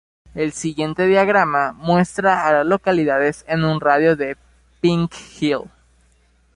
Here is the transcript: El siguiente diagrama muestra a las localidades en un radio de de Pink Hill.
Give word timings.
El 0.33 0.51
siguiente 0.51 1.05
diagrama 1.05 1.73
muestra 1.73 2.47
a 2.47 2.51
las 2.53 2.65
localidades 2.65 3.45
en 3.47 3.63
un 3.63 3.79
radio 3.79 4.15
de 4.15 4.29
de 4.29 4.37
Pink 4.81 5.13
Hill. 5.39 5.65